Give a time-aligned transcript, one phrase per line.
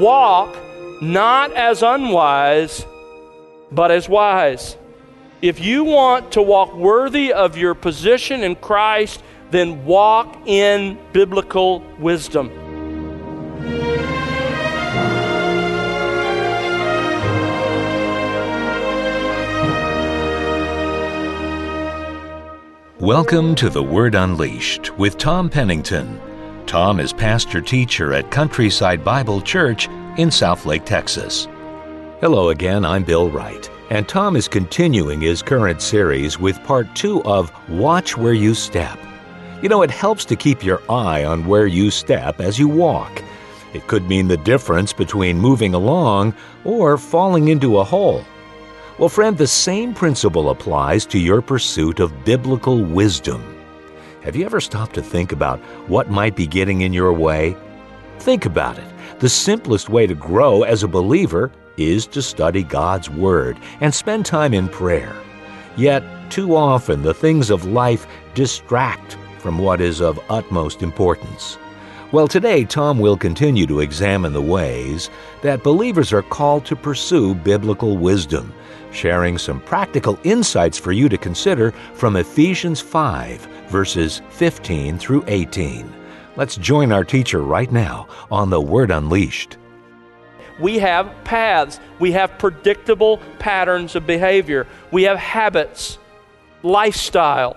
[0.00, 0.54] walk
[1.00, 2.86] not as unwise,
[3.72, 4.76] but as wise.
[5.40, 11.80] If you want to walk worthy of your position in Christ, then walk in biblical
[11.98, 12.50] wisdom.
[22.98, 26.20] Welcome to The Word Unleashed with Tom Pennington.
[26.66, 31.46] Tom is pastor teacher at Countryside Bible Church in Southlake, Texas.
[32.20, 37.22] Hello again, I'm Bill Wright, and Tom is continuing his current series with part two
[37.24, 38.98] of Watch Where You Step.
[39.62, 43.22] You know, it helps to keep your eye on where you step as you walk.
[43.74, 48.24] It could mean the difference between moving along or falling into a hole.
[48.98, 53.54] Well, friend, the same principle applies to your pursuit of biblical wisdom.
[54.22, 57.54] Have you ever stopped to think about what might be getting in your way?
[58.18, 58.95] Think about it.
[59.18, 64.26] The simplest way to grow as a believer is to study God's Word and spend
[64.26, 65.16] time in prayer.
[65.74, 71.56] Yet, too often, the things of life distract from what is of utmost importance.
[72.12, 75.08] Well, today, Tom will continue to examine the ways
[75.40, 78.52] that believers are called to pursue biblical wisdom,
[78.92, 85.92] sharing some practical insights for you to consider from Ephesians 5 verses 15 through 18.
[86.36, 89.56] Let's join our teacher right now on the Word Unleashed.
[90.60, 95.96] We have paths, we have predictable patterns of behavior, we have habits,
[96.62, 97.56] lifestyle.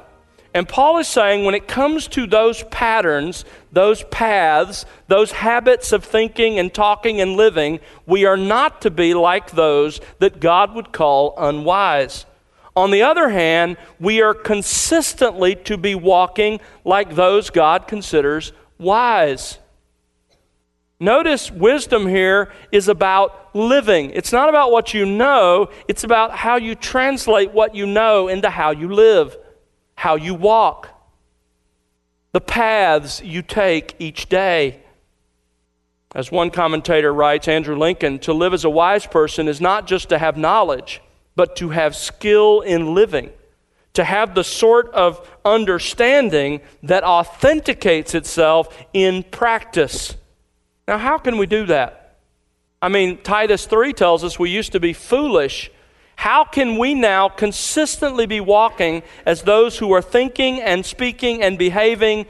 [0.54, 6.06] And Paul is saying when it comes to those patterns, those paths, those habits of
[6.06, 10.94] thinking and talking and living, we are not to be like those that God would
[10.94, 12.26] call unwise.
[12.78, 19.60] On the other hand, we are consistently to be walking like those God considers wise.
[21.00, 24.10] Notice wisdom here is about living.
[24.12, 28.50] It's not about what you know, it's about how you translate what you know into
[28.50, 29.38] how you live,
[29.96, 30.90] how you walk,
[32.32, 34.82] the paths you take each day.
[36.16, 40.10] As one commentator writes, Andrew Lincoln, to live as a wise person is not just
[40.10, 41.02] to have knowledge
[41.40, 43.30] but to have skill in living,
[44.00, 50.16] to have the sort of understanding that authenticates itself in practice.
[50.88, 52.16] Now, how can we do that?
[52.82, 55.70] I mean, Titus 3 tells us we used to be foolish.
[56.16, 61.58] How can we now consistently be walking as those who are thinking and speaking and
[61.58, 62.26] behaving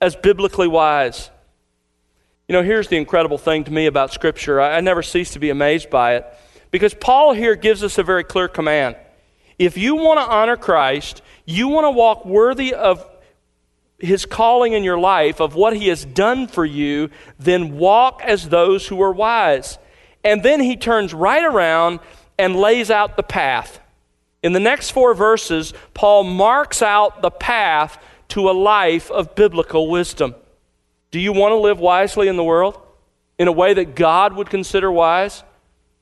[0.00, 1.30] as biblically wise?
[2.48, 4.60] You know, here's the incredible thing to me about Scripture.
[4.60, 6.26] I, I never cease to be amazed by it.
[6.72, 8.96] Because Paul here gives us a very clear command.
[9.58, 13.06] If you want to honor Christ, you want to walk worthy of
[13.98, 18.48] his calling in your life, of what he has done for you, then walk as
[18.48, 19.78] those who are wise.
[20.22, 22.00] And then he turns right around
[22.38, 23.80] and lays out the path.
[24.42, 29.88] In the next four verses, Paul marks out the path to a life of biblical
[29.88, 30.34] wisdom.
[31.10, 32.80] Do you want to live wisely in the world?
[33.38, 35.44] In a way that God would consider wise?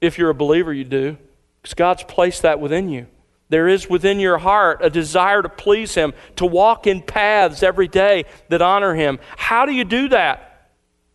[0.00, 1.16] If you're a believer, you do,
[1.60, 3.06] because God's placed that within you.
[3.52, 7.86] There is within your heart a desire to please Him, to walk in paths every
[7.86, 9.18] day that honor Him.
[9.36, 10.70] How do you do that?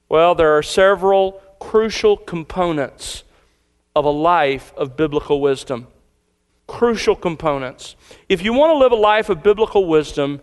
[0.07, 3.23] Well, there are several crucial components
[3.95, 5.87] of a life of biblical wisdom.
[6.67, 7.95] Crucial components.
[8.29, 10.41] If you want to live a life of biblical wisdom,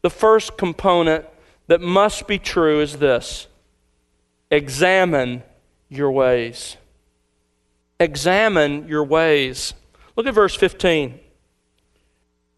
[0.00, 1.26] the first component
[1.66, 3.46] that must be true is this
[4.50, 5.42] examine
[5.90, 6.78] your ways.
[8.00, 9.74] Examine your ways.
[10.16, 11.20] Look at verse 15.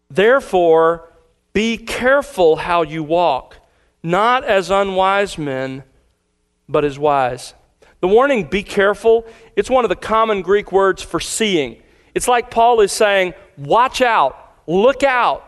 [0.09, 1.09] Therefore,
[1.53, 3.55] be careful how you walk,
[4.01, 5.83] not as unwise men,
[6.67, 7.53] but as wise.
[8.01, 9.25] The warning, be careful,
[9.55, 11.81] it's one of the common Greek words for seeing.
[12.15, 15.45] It's like Paul is saying, watch out, look out.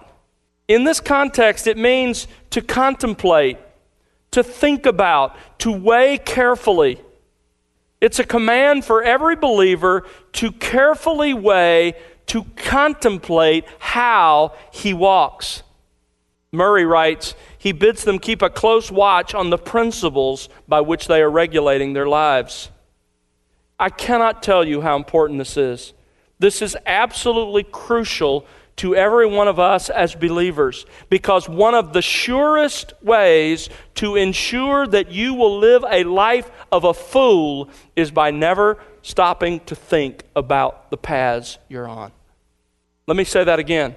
[0.68, 3.58] In this context, it means to contemplate,
[4.32, 7.02] to think about, to weigh carefully.
[8.00, 11.94] It's a command for every believer to carefully weigh,
[12.28, 15.64] to contemplate how he walks.
[16.52, 21.22] Murray writes, he bids them keep a close watch on the principles by which they
[21.22, 22.70] are regulating their lives.
[23.80, 25.94] I cannot tell you how important this is.
[26.40, 28.46] This is absolutely crucial
[28.82, 34.88] to every one of us as believers because one of the surest ways to ensure
[34.88, 40.24] that you will live a life of a fool is by never stopping to think
[40.36, 42.12] about the paths you're on.
[43.06, 43.96] Let me say that again.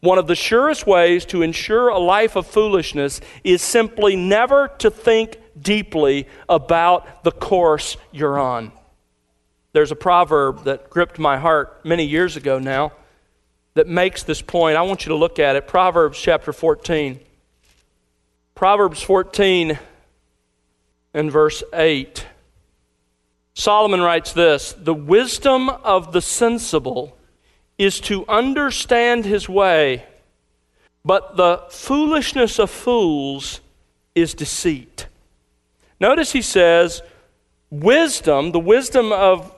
[0.00, 4.90] One of the surest ways to ensure a life of foolishness is simply never to
[4.90, 8.72] think deeply about the course you're on.
[9.72, 12.90] There's a proverb that gripped my heart many years ago now
[13.76, 14.76] that makes this point.
[14.76, 15.66] I want you to look at it.
[15.66, 17.20] Proverbs chapter 14.
[18.54, 19.78] Proverbs 14
[21.12, 22.26] and verse 8.
[23.52, 27.18] Solomon writes this The wisdom of the sensible
[27.76, 30.04] is to understand his way,
[31.04, 33.60] but the foolishness of fools
[34.14, 35.06] is deceit.
[36.00, 37.02] Notice he says,
[37.68, 39.54] wisdom, the wisdom of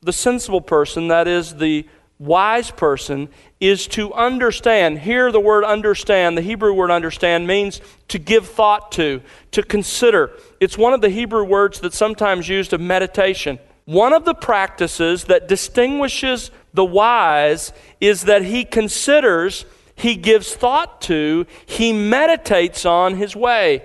[0.00, 1.86] the sensible person, that is, the
[2.22, 3.28] wise person,
[3.60, 5.00] is to understand.
[5.00, 9.20] Here, the word understand, the Hebrew word understand, means to give thought to,
[9.50, 10.30] to consider.
[10.60, 13.58] It's one of the Hebrew words that's sometimes used of meditation.
[13.84, 19.64] One of the practices that distinguishes the wise is that he considers,
[19.96, 23.82] he gives thought to, he meditates on his way.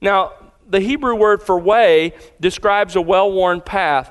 [0.00, 0.32] Now,
[0.68, 4.10] the Hebrew word for way describes a well worn path.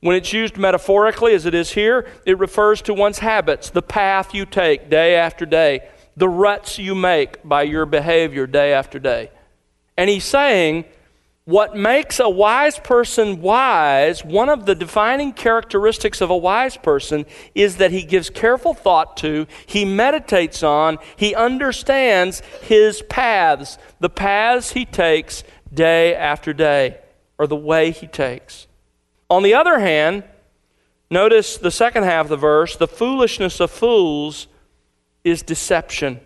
[0.00, 4.34] When it's used metaphorically, as it is here, it refers to one's habits, the path
[4.34, 9.30] you take day after day, the ruts you make by your behavior day after day.
[9.96, 10.84] And he's saying,
[11.46, 17.24] what makes a wise person wise, one of the defining characteristics of a wise person
[17.54, 24.10] is that he gives careful thought to, he meditates on, he understands his paths, the
[24.10, 26.98] paths he takes day after day,
[27.38, 28.65] or the way he takes.
[29.28, 30.24] On the other hand,
[31.10, 34.46] notice the second half of the verse the foolishness of fools
[35.24, 36.20] is deception.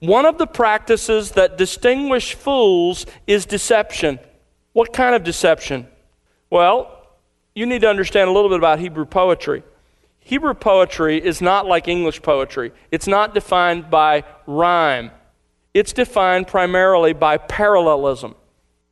[0.00, 4.18] One of the practices that distinguish fools is deception.
[4.72, 5.86] What kind of deception?
[6.50, 6.90] Well,
[7.54, 9.62] you need to understand a little bit about Hebrew poetry.
[10.20, 15.10] Hebrew poetry is not like English poetry, it's not defined by rhyme,
[15.74, 18.34] it's defined primarily by parallelism.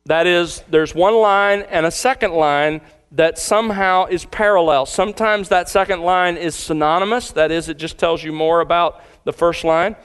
[0.05, 2.81] That is, there's one line and a second line
[3.13, 4.85] that somehow is parallel.
[4.87, 9.31] Sometimes that second line is synonymous, that is, it just tells you more about the
[9.31, 9.95] first line.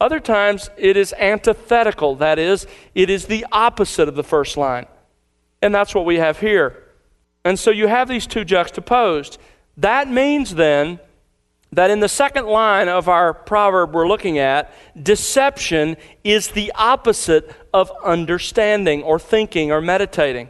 [0.00, 4.86] Other times it is antithetical, that is, it is the opposite of the first line.
[5.62, 6.84] And that's what we have here.
[7.44, 9.38] And so you have these two juxtaposed.
[9.78, 11.00] That means then
[11.72, 14.72] that in the second line of our proverb we're looking at,
[15.02, 20.48] deception is the opposite of understanding or thinking or meditating.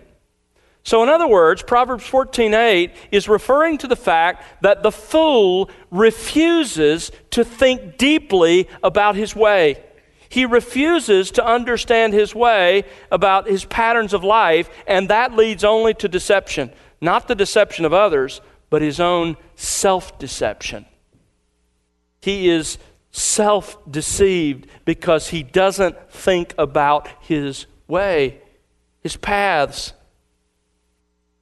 [0.88, 7.12] So, in other words, Proverbs 14:8 is referring to the fact that the fool refuses
[7.32, 9.82] to think deeply about his way.
[10.30, 15.92] He refuses to understand his way about his patterns of life, and that leads only
[15.92, 16.72] to deception.
[17.02, 18.40] Not the deception of others,
[18.70, 20.86] but his own self deception.
[22.22, 22.78] He is
[23.10, 28.40] self deceived because he doesn't think about his way,
[29.02, 29.92] his paths.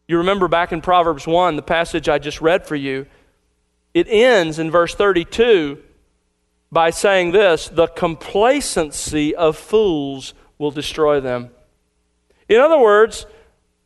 [0.09, 3.07] You remember back in Proverbs 1, the passage I just read for you,
[3.93, 5.83] it ends in verse 32
[6.71, 11.51] by saying this the complacency of fools will destroy them.
[12.49, 13.27] In other words,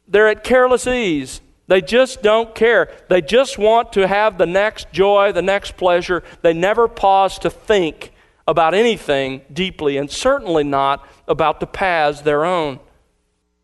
[0.09, 1.41] they're at careless ease.
[1.69, 2.93] They just don't care.
[3.09, 6.25] They just want to have the next joy, the next pleasure.
[6.43, 8.13] They never pause to think
[8.47, 12.81] about anything deeply, and certainly not about the paths their own.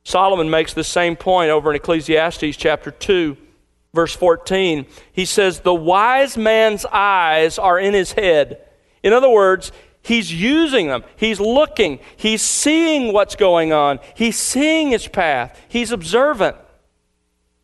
[0.07, 3.37] Solomon makes the same point over in Ecclesiastes chapter 2,
[3.93, 4.87] verse 14.
[5.13, 8.61] He says, The wise man's eyes are in his head.
[9.03, 9.73] In other words,
[10.03, 15.91] he's using them, he's looking, he's seeing what's going on, he's seeing his path, he's
[15.91, 16.57] observant.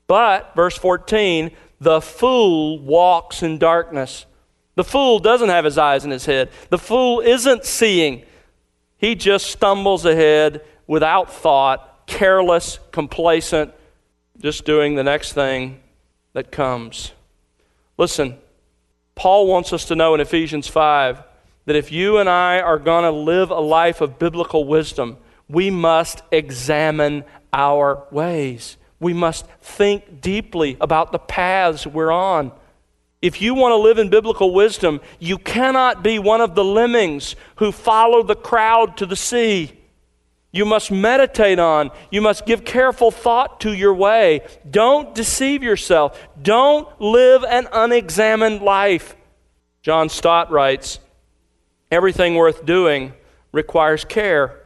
[0.09, 4.27] But, verse 14, the fool walks in darkness.
[4.75, 6.51] The fool doesn't have his eyes in his head.
[6.71, 8.25] The fool isn't seeing.
[8.99, 13.73] He just stumbles ahead without thought careless, complacent,
[14.39, 15.81] just doing the next thing
[16.35, 17.13] that comes.
[17.97, 18.37] Listen,
[19.15, 21.23] Paul wants us to know in Ephesians 5
[21.65, 25.17] that if you and I are going to live a life of biblical wisdom,
[25.49, 28.77] we must examine our ways.
[29.01, 32.53] We must think deeply about the paths we're on.
[33.23, 37.37] If you want to live in biblical wisdom, you cannot be one of the lemmings
[37.57, 39.79] who follow the crowd to the sea.
[40.53, 41.91] You must meditate on.
[42.11, 44.43] You must give careful thought to your way.
[44.71, 46.21] Don't deceive yourself.
[46.41, 49.17] Don't live an unexamined life.
[49.81, 51.01] John Stott writes
[51.91, 53.15] Everything worth doing
[53.51, 54.59] requires care.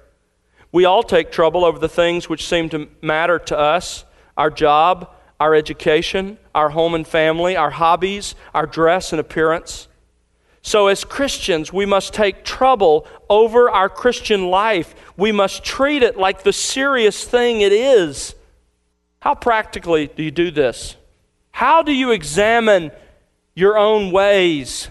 [0.73, 4.05] We all take trouble over the things which seem to matter to us
[4.37, 9.88] our job, our education, our home and family, our hobbies, our dress and appearance.
[10.66, 14.96] So, as Christians, we must take trouble over our Christian life.
[15.16, 18.35] We must treat it like the serious thing it is.
[19.20, 20.96] How practically do you do this?
[21.52, 22.90] How do you examine
[23.54, 24.88] your own ways?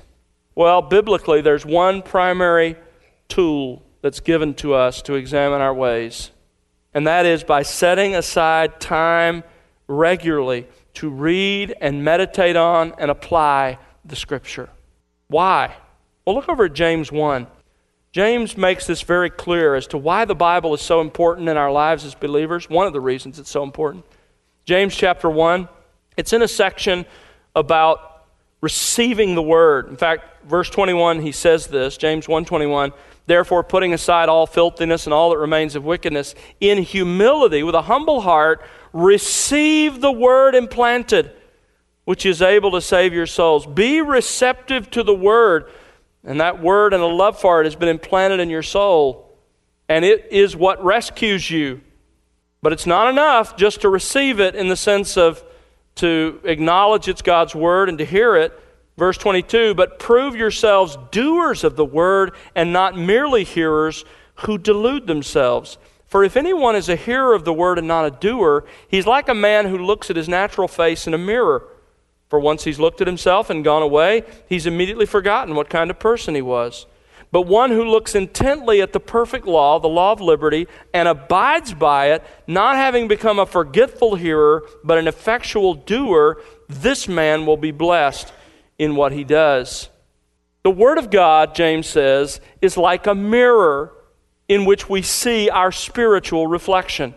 [0.56, 2.78] Well, biblically, there's one primary
[3.28, 6.32] tool that's given to us to examine our ways,
[6.94, 9.44] and that is by setting aside time
[9.90, 14.70] regularly to read and meditate on and apply the Scripture.
[15.28, 15.76] Why?
[16.26, 17.48] Well, look over at James 1.
[18.12, 21.72] James makes this very clear as to why the Bible is so important in our
[21.72, 22.70] lives as believers.
[22.70, 24.06] One of the reasons it's so important.
[24.66, 25.68] James chapter 1,
[26.16, 27.06] it's in a section
[27.56, 28.24] about
[28.62, 29.90] receiving the word.
[29.90, 32.94] In fact, verse 21 he says this, James 1:21,
[33.28, 37.84] therefore putting aside all filthiness and all that remains of wickedness, in humility with a
[37.84, 38.62] humble heart
[38.94, 41.32] receive the word implanted
[42.06, 43.66] which is able to save your souls.
[43.66, 45.70] Be receptive to the word,
[46.24, 49.38] and that word and a love for it has been implanted in your soul,
[49.90, 51.82] and it is what rescues you.
[52.62, 55.44] But it's not enough just to receive it in the sense of
[55.96, 58.60] to acknowledge it's God's word and to hear it.
[58.98, 64.06] Verse 22 But prove yourselves doers of the word and not merely hearers
[64.46, 65.78] who delude themselves.
[66.08, 69.28] For if anyone is a hearer of the word and not a doer, he's like
[69.28, 71.68] a man who looks at his natural face in a mirror.
[72.30, 76.00] For once he's looked at himself and gone away, he's immediately forgotten what kind of
[76.00, 76.86] person he was.
[77.32, 81.74] But one who looks intently at the perfect law, the law of liberty, and abides
[81.74, 87.58] by it, not having become a forgetful hearer, but an effectual doer, this man will
[87.58, 88.32] be blessed
[88.80, 89.90] in what he does.
[90.64, 93.92] The Word of God, James says, is like a mirror
[94.48, 97.14] in which we see our spiritual reflection.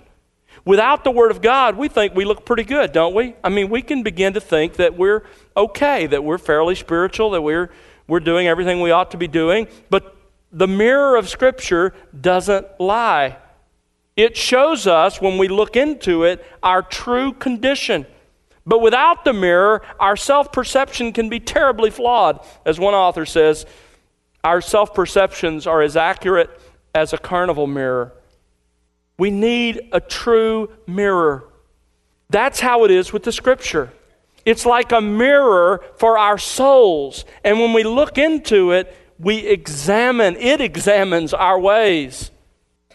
[0.64, 3.34] Without the Word of God, we think we look pretty good, don't we?
[3.42, 5.24] I mean, we can begin to think that we're
[5.56, 7.70] okay, that we're fairly spiritual, that we're,
[8.06, 9.68] we're doing everything we ought to be doing.
[9.90, 10.16] But
[10.52, 13.36] the mirror of Scripture doesn't lie.
[14.16, 18.04] It shows us, when we look into it, our true condition.
[18.66, 22.44] But without the mirror, our self perception can be terribly flawed.
[22.66, 23.64] As one author says,
[24.44, 26.50] our self perceptions are as accurate
[26.94, 28.12] as a carnival mirror.
[29.18, 31.44] We need a true mirror.
[32.30, 33.92] That's how it is with the Scripture.
[34.44, 37.24] It's like a mirror for our souls.
[37.44, 42.30] And when we look into it, we examine, it examines our ways.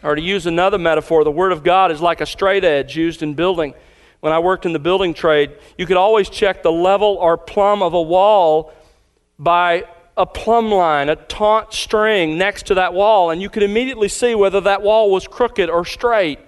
[0.01, 3.21] Or to use another metaphor, the Word of God is like a straight edge used
[3.21, 3.73] in building.
[4.21, 7.83] When I worked in the building trade, you could always check the level or plumb
[7.83, 8.73] of a wall
[9.37, 9.83] by
[10.15, 14.35] a plumb line, a taut string next to that wall, and you could immediately see
[14.35, 16.39] whether that wall was crooked or straight.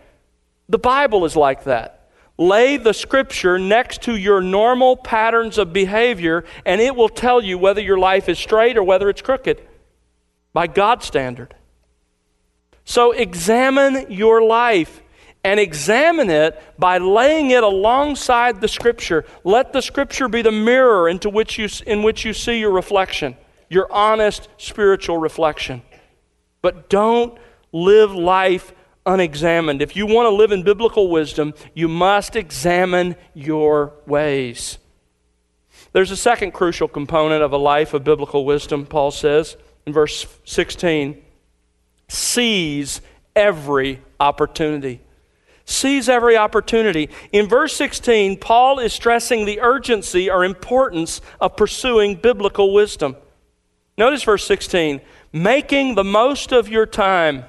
[0.70, 2.10] The Bible is like that.
[2.38, 7.58] Lay the scripture next to your normal patterns of behavior, and it will tell you
[7.58, 9.62] whether your life is straight or whether it's crooked
[10.54, 11.56] by God's standard.
[12.84, 15.02] So examine your life
[15.44, 19.26] and examine it by laying it alongside the scripture.
[19.44, 23.38] Let the scripture be the mirror into which you, in which you see your reflection
[23.70, 25.82] your honest spiritual reflection.
[26.62, 27.38] But don't
[27.72, 28.74] live life
[29.06, 29.82] unexamined.
[29.82, 34.78] If you want to live in biblical wisdom, you must examine your ways.
[35.94, 40.26] There's a second crucial component of a life of biblical wisdom, Paul says in verse
[40.46, 41.22] 16
[42.08, 43.02] seize
[43.36, 45.02] every opportunity.
[45.66, 47.10] Seize every opportunity.
[47.32, 53.16] In verse 16, Paul is stressing the urgency or importance of pursuing biblical wisdom.
[53.98, 57.44] Notice verse 16 making the most of your time.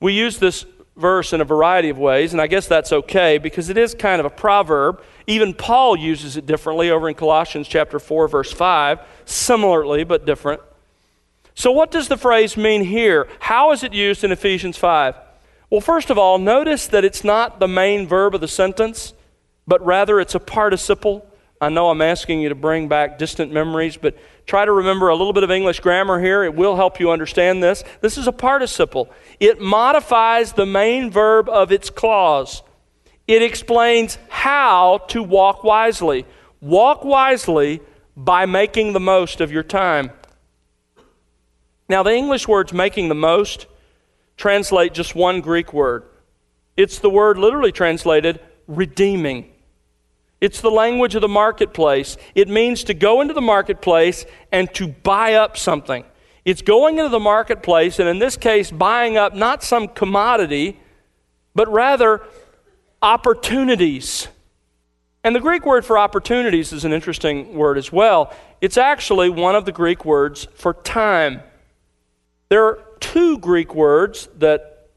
[0.00, 0.64] We use this
[0.96, 4.20] verse in a variety of ways, and I guess that's okay because it is kind
[4.20, 5.02] of a proverb.
[5.26, 10.60] Even Paul uses it differently over in Colossians chapter 4 verse 5, similarly but different.
[11.54, 13.28] So what does the phrase mean here?
[13.40, 15.16] How is it used in Ephesians 5?
[15.70, 19.14] Well, first of all, notice that it's not the main verb of the sentence,
[19.66, 21.26] but rather it's a participle.
[21.64, 24.16] I know I'm asking you to bring back distant memories, but
[24.46, 26.44] try to remember a little bit of English grammar here.
[26.44, 27.82] It will help you understand this.
[28.02, 32.62] This is a participle, it modifies the main verb of its clause.
[33.26, 36.26] It explains how to walk wisely.
[36.60, 37.80] Walk wisely
[38.14, 40.10] by making the most of your time.
[41.88, 43.66] Now, the English words making the most
[44.36, 46.04] translate just one Greek word.
[46.76, 49.53] It's the word literally translated redeeming.
[50.44, 52.18] It's the language of the marketplace.
[52.34, 56.04] It means to go into the marketplace and to buy up something.
[56.44, 60.78] It's going into the marketplace, and in this case, buying up not some commodity,
[61.54, 62.20] but rather
[63.00, 64.28] opportunities.
[65.24, 68.30] And the Greek word for opportunities is an interesting word as well.
[68.60, 71.40] It's actually one of the Greek words for time.
[72.50, 74.90] There are two Greek words that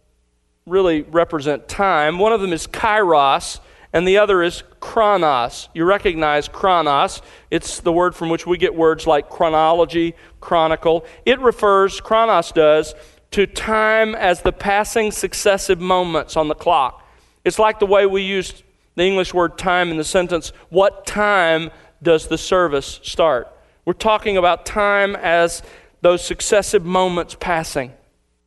[0.66, 2.20] really represent time.
[2.20, 3.62] One of them is kairos,
[3.94, 5.70] and the other is chronos.
[5.74, 7.22] You recognize chronos.
[7.50, 11.06] It's the word from which we get words like chronology, chronicle.
[11.25, 12.94] It refers, chronos does,
[13.32, 17.06] to time as the passing successive moments on the clock.
[17.44, 18.63] It's like the way we use
[18.96, 23.48] the English word time in the sentence, What time does the service start?
[23.86, 25.62] We're talking about time as
[26.01, 27.94] those successive moments passing.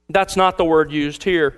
[0.09, 1.57] That's not the word used here.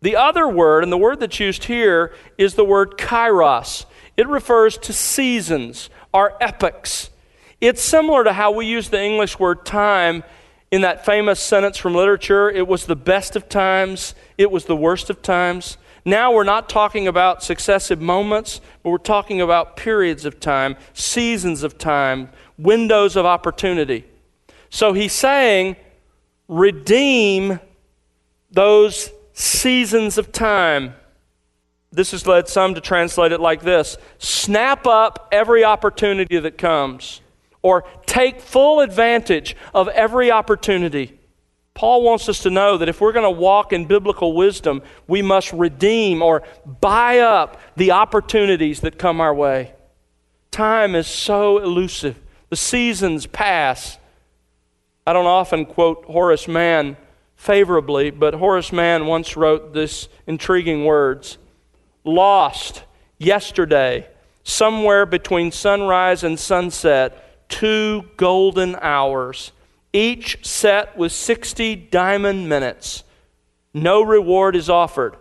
[0.00, 3.84] The other word, and the word that's used here, is the word kairos.
[4.16, 7.10] It refers to seasons or epochs.
[7.60, 10.22] It's similar to how we use the English word time
[10.70, 14.76] in that famous sentence from literature it was the best of times, it was the
[14.76, 15.78] worst of times.
[16.04, 21.62] Now we're not talking about successive moments, but we're talking about periods of time, seasons
[21.62, 24.04] of time, windows of opportunity.
[24.70, 25.76] So he's saying,
[26.46, 27.60] redeem
[28.50, 30.94] those seasons of time.
[31.92, 37.20] This has led some to translate it like this snap up every opportunity that comes,
[37.62, 41.18] or take full advantage of every opportunity.
[41.72, 45.22] Paul wants us to know that if we're going to walk in biblical wisdom, we
[45.22, 49.72] must redeem or buy up the opportunities that come our way.
[50.50, 52.18] Time is so elusive,
[52.50, 53.98] the seasons pass.
[55.06, 56.96] I don't often quote Horace Mann
[57.38, 61.38] favorably, but Horace Mann once wrote this intriguing words
[62.04, 62.84] Lost
[63.16, 64.06] yesterday,
[64.42, 69.52] somewhere between sunrise and sunset, two golden hours
[69.92, 73.04] each set with 60 diamond minutes.
[73.72, 75.16] No reward is offered,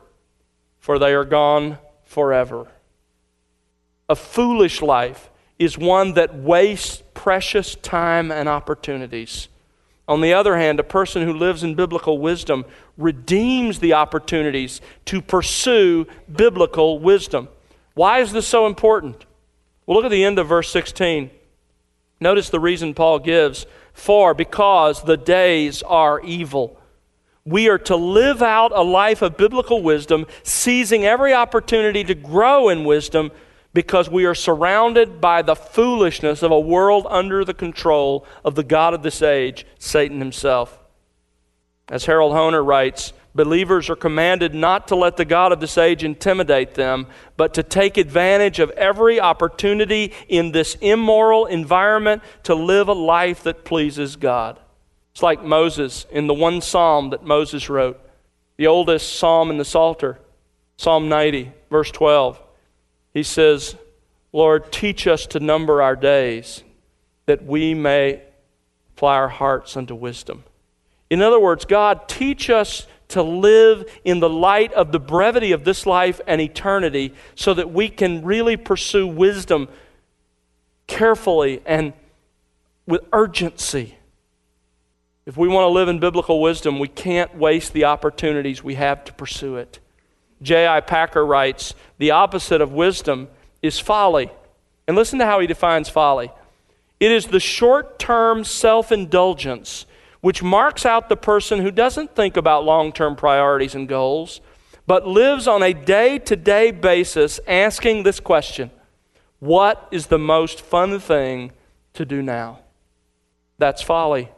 [0.79, 2.67] for they are gone forever.
[4.09, 9.47] A foolish life is one that wastes precious time and opportunities.
[10.07, 12.65] On the other hand, a person who lives in biblical wisdom
[12.97, 17.49] redeems the opportunities to pursue biblical wisdom.
[17.93, 19.25] Why is this so important?
[19.85, 21.29] Well, look at the end of verse 16.
[22.19, 26.79] Notice the reason Paul gives for, because the days are evil.
[27.45, 32.69] We are to live out a life of biblical wisdom, seizing every opportunity to grow
[32.69, 33.31] in wisdom
[33.77, 38.63] because we are surrounded by the foolishness of a world under the control of the
[38.63, 40.79] God of this age, Satan himself.
[41.87, 46.03] As Harold Hoehner writes, Believers are commanded not to let the God of this age
[46.03, 52.87] intimidate them, but to take advantage of every opportunity in this immoral environment to live
[52.87, 54.59] a life that pleases God.
[55.11, 58.01] It's like Moses in the one psalm that Moses wrote,
[58.55, 60.17] the oldest psalm in the Psalter,
[60.77, 62.41] Psalm 90, verse 12.
[63.17, 63.75] He says,
[64.31, 66.63] Lord, teach us to number our days
[67.25, 68.21] that we may
[68.93, 70.43] apply our hearts unto wisdom.
[71.09, 75.63] In other words, God, teach us to live in the light of the brevity of
[75.63, 79.67] this life and eternity so that we can really pursue wisdom
[80.85, 81.93] carefully and
[82.85, 83.95] with urgency.
[85.25, 89.03] If we want to live in biblical wisdom, we can't waste the opportunities we have
[89.05, 89.79] to pursue it.
[90.41, 90.81] J.I.
[90.81, 93.27] Packer writes The opposite of wisdom
[93.61, 94.31] is folly.
[94.87, 96.31] And listen to how he defines folly
[96.99, 99.85] it is the short term self indulgence
[100.21, 104.41] which marks out the person who doesn't think about long term priorities and goals,
[104.85, 108.71] but lives on a day to day basis asking this question
[109.39, 111.51] What is the most fun thing
[111.93, 112.59] to do now?
[113.57, 114.29] That's folly.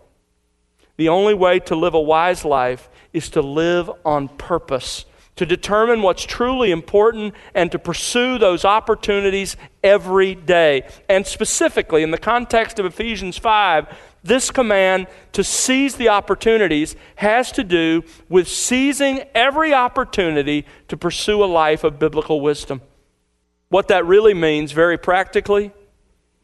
[0.98, 5.06] The only way to live a wise life is to live on purpose,
[5.40, 10.86] to determine what's truly important, and to pursue those opportunities every day.
[11.08, 13.88] And specifically, in the context of Ephesians 5,
[14.22, 21.42] this command to seize the opportunities has to do with seizing every opportunity to pursue
[21.42, 22.82] a life of biblical wisdom.
[23.70, 25.72] What that really means, very practically,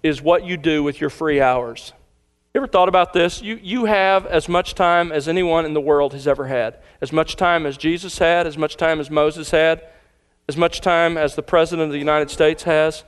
[0.03, 1.91] is what you do with your free hours.
[2.55, 3.41] Ever thought about this?
[3.41, 6.77] You, you have as much time as anyone in the world has ever had.
[7.01, 9.85] As much time as Jesus had, as much time as Moses had,
[10.47, 13.03] as much time as the President of the United States has.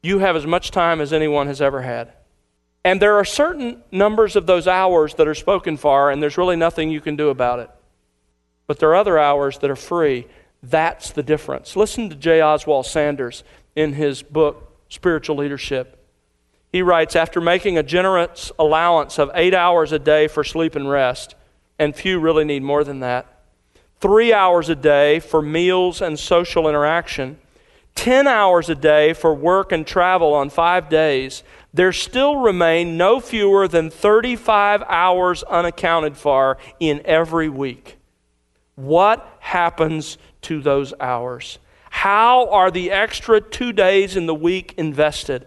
[0.00, 2.12] You have as much time as anyone has ever had.
[2.84, 6.56] And there are certain numbers of those hours that are spoken for, and there's really
[6.56, 7.70] nothing you can do about it.
[8.68, 10.28] But there are other hours that are free.
[10.62, 11.74] That's the difference.
[11.74, 12.40] Listen to J.
[12.40, 13.42] Oswald Sanders
[13.74, 15.99] in his book, Spiritual Leadership.
[16.70, 20.88] He writes After making a generous allowance of eight hours a day for sleep and
[20.88, 21.34] rest,
[21.78, 23.26] and few really need more than that,
[24.00, 27.38] three hours a day for meals and social interaction,
[27.96, 31.42] 10 hours a day for work and travel on five days,
[31.74, 37.98] there still remain no fewer than 35 hours unaccounted for in every week.
[38.74, 41.58] What happens to those hours?
[41.90, 45.46] How are the extra two days in the week invested?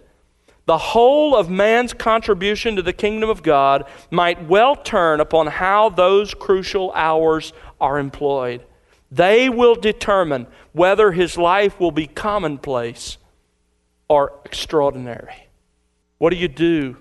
[0.66, 5.90] The whole of man's contribution to the kingdom of God might well turn upon how
[5.90, 8.66] those crucial hours are employed.
[9.12, 13.18] They will determine whether his life will be commonplace
[14.08, 15.48] or extraordinary.
[16.18, 16.98] What do you do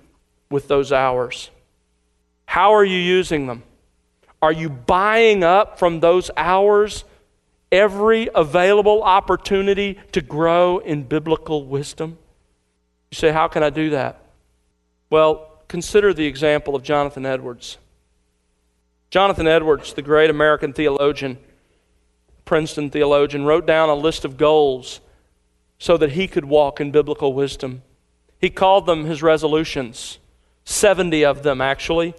[0.50, 1.50] with those hours?
[2.46, 3.62] How are you using them?
[4.42, 7.04] Are you buying up from those hours
[7.70, 12.18] every available opportunity to grow in biblical wisdom?
[13.12, 14.20] You say, How can I do that?
[15.10, 17.76] Well, consider the example of Jonathan Edwards.
[19.10, 21.36] Jonathan Edwards, the great American theologian,
[22.46, 25.00] Princeton theologian, wrote down a list of goals
[25.78, 27.82] so that he could walk in biblical wisdom.
[28.40, 30.18] He called them his resolutions,
[30.64, 32.14] 70 of them actually.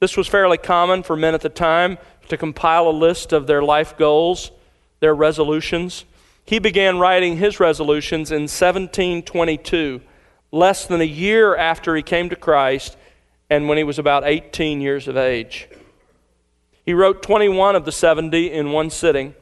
[0.00, 1.96] This was fairly common for men at the time
[2.28, 4.50] to compile a list of their life goals,
[4.98, 6.04] their resolutions.
[6.44, 10.00] He began writing his resolutions in 1722,
[10.54, 12.96] less than a year after he came to Christ
[13.50, 15.68] and when he was about 18 years of age.
[16.86, 19.34] He wrote 21 of the 70 in one sitting.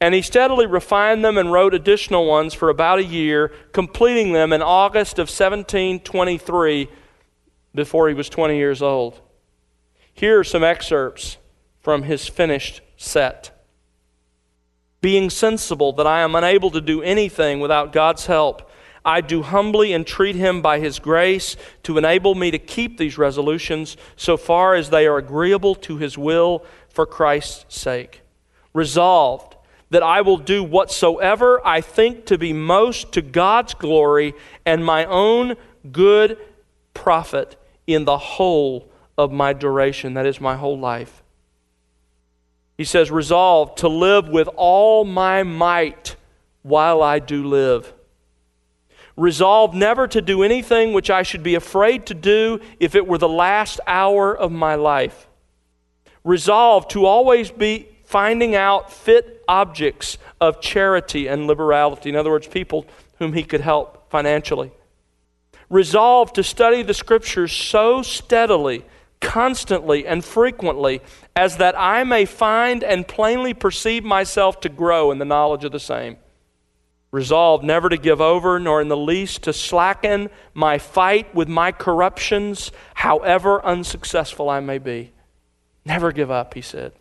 [0.00, 4.52] And he steadily refined them and wrote additional ones for about a year, completing them
[4.52, 6.88] in August of 1723
[7.72, 9.20] before he was 20 years old.
[10.12, 11.36] Here are some excerpts
[11.78, 13.64] from his finished set.
[15.00, 18.68] Being sensible that I am unable to do anything without God's help,
[19.04, 23.96] I do humbly entreat him by his grace to enable me to keep these resolutions
[24.16, 28.22] so far as they are agreeable to his will for Christ's sake.
[28.72, 29.56] Resolved
[29.90, 34.34] that I will do whatsoever I think to be most to God's glory
[34.64, 35.56] and my own
[35.90, 36.38] good
[36.94, 38.88] profit in the whole
[39.18, 41.22] of my duration, that is, my whole life.
[42.78, 46.16] He says, Resolved to live with all my might
[46.62, 47.92] while I do live.
[49.16, 53.18] Resolve never to do anything which I should be afraid to do if it were
[53.18, 55.28] the last hour of my life.
[56.24, 62.08] Resolved to always be finding out fit objects of charity and liberality.
[62.08, 62.86] In other words, people
[63.18, 64.70] whom he could help financially.
[65.68, 68.84] Resolved to study the scriptures so steadily,
[69.20, 71.00] constantly, and frequently
[71.34, 75.72] as that I may find and plainly perceive myself to grow in the knowledge of
[75.72, 76.16] the same.
[77.12, 81.70] Resolved never to give over, nor in the least to slacken my fight with my
[81.70, 85.12] corruptions, however unsuccessful I may be.
[85.84, 86.92] Never give up, he said.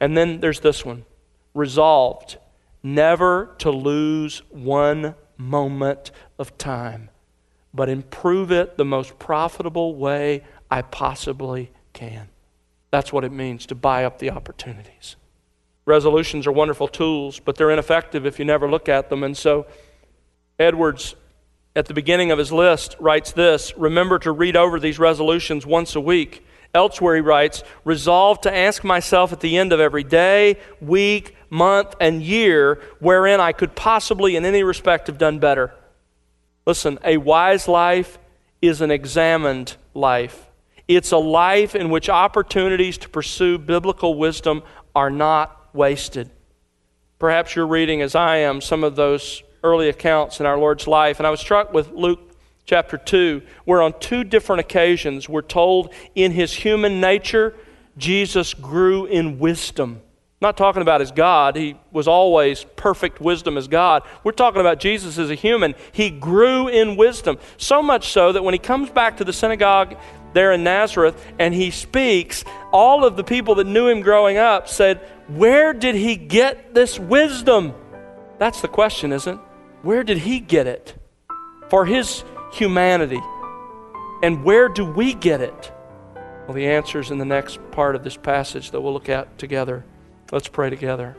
[0.00, 1.04] And then there's this one
[1.52, 2.38] resolved
[2.82, 7.10] never to lose one moment of time,
[7.74, 12.28] but improve it the most profitable way I possibly can.
[12.92, 15.16] That's what it means to buy up the opportunities.
[15.86, 19.22] Resolutions are wonderful tools, but they're ineffective if you never look at them.
[19.22, 19.66] And so,
[20.58, 21.14] Edwards,
[21.74, 25.96] at the beginning of his list, writes this Remember to read over these resolutions once
[25.96, 26.44] a week
[26.76, 31.94] Elsewhere, he writes, Resolve to ask myself at the end of every day, week, month,
[32.00, 35.72] and year wherein I could possibly, in any respect, have done better.
[36.66, 38.18] Listen, a wise life
[38.60, 40.50] is an examined life.
[40.86, 44.62] It's a life in which opportunities to pursue biblical wisdom
[44.94, 46.30] are not wasted.
[47.18, 51.20] Perhaps you're reading, as I am, some of those early accounts in our Lord's life,
[51.20, 52.20] and I was struck with Luke
[52.66, 57.54] chapter 2, where on two different occasions we're told in his human nature,
[57.96, 60.02] Jesus grew in wisdom.
[60.42, 64.02] not talking about as God, he was always perfect wisdom as God.
[64.22, 65.74] We're talking about Jesus as a human.
[65.92, 69.96] He grew in wisdom, so much so that when he comes back to the synagogue
[70.36, 74.68] there in Nazareth and he speaks, all of the people that knew him growing up
[74.68, 77.74] said, Where did he get this wisdom?
[78.38, 79.40] That's the question, isn't it?
[79.82, 80.94] Where did he get it?
[81.68, 82.22] For his
[82.52, 83.20] humanity.
[84.22, 85.72] And where do we get it?
[86.46, 89.38] Well, the answer is in the next part of this passage that we'll look at
[89.38, 89.84] together.
[90.30, 91.16] Let's pray together.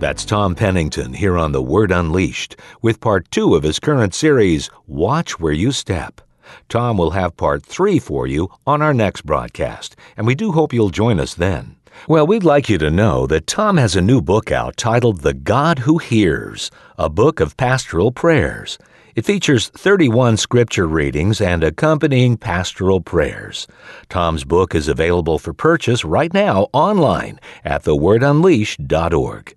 [0.00, 4.70] That's Tom Pennington here on The Word Unleashed with part two of his current series,
[4.86, 6.22] Watch Where You Step.
[6.70, 10.72] Tom will have part three for you on our next broadcast, and we do hope
[10.72, 11.76] you'll join us then.
[12.08, 15.34] Well, we'd like you to know that Tom has a new book out titled The
[15.34, 18.78] God Who Hears, a book of pastoral prayers.
[19.14, 23.66] It features 31 scripture readings and accompanying pastoral prayers.
[24.08, 29.56] Tom's book is available for purchase right now online at thewordunleashed.org.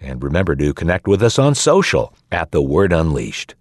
[0.00, 3.54] And remember to connect with us on social at The Word Unleashed.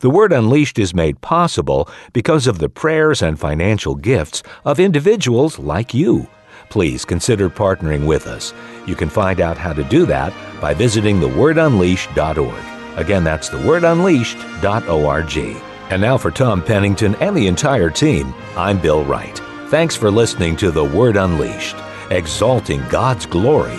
[0.00, 5.58] The Word Unleashed is made possible because of the prayers and financial gifts of individuals
[5.58, 6.26] like you.
[6.68, 8.52] Please consider partnering with us.
[8.86, 12.98] You can find out how to do that by visiting thewordunleashed.org.
[12.98, 15.62] Again, that's thewordunleashed.org.
[15.90, 19.38] And now for Tom Pennington and the entire team, I'm Bill Wright.
[19.68, 21.76] Thanks for listening to The Word Unleashed,
[22.10, 23.78] exalting God's glory